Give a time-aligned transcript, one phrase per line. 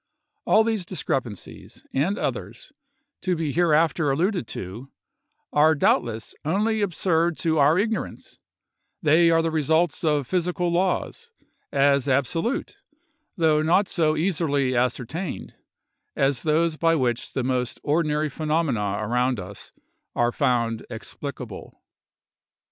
[0.47, 2.71] All these discrepancies, and others,
[3.21, 4.89] to be hereafter alluded to,
[5.53, 8.39] are doubtless only absurd to our ignorance;
[9.03, 11.29] they are the results of physical laws,
[11.71, 12.81] as absolute,
[13.37, 15.53] though not so easily ascertained,
[16.15, 19.71] as those by which the most ordinary phenomena around us
[20.15, 21.79] are found explicable.